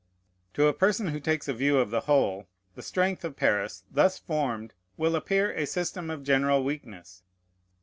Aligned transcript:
To 0.55 0.65
a 0.65 0.73
person 0.73 1.09
who 1.09 1.19
takes 1.19 1.47
a 1.47 1.53
view 1.53 1.77
of 1.77 1.91
the 1.91 1.99
whole, 2.09 2.47
the 2.73 2.81
strength 2.81 3.23
of 3.23 3.35
Paris, 3.35 3.83
thus 3.91 4.17
formed, 4.17 4.73
will 4.97 5.15
appear 5.15 5.51
a 5.53 5.67
system 5.67 6.09
of 6.09 6.23
general 6.23 6.63
weakness. 6.63 7.21